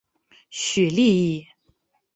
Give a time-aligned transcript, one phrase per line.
[0.49, 1.47] 许力以。